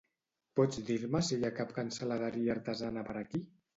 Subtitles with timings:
[0.59, 3.43] Pots dir-me si hi ha cap cansaladeria artesana per aquí?